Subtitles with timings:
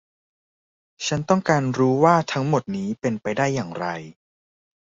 [1.07, 3.85] ฉันต้องการรู้ว่าทั้งหมดนี้เป็นไปได้อย่างไร